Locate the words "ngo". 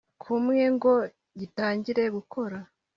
0.75-0.93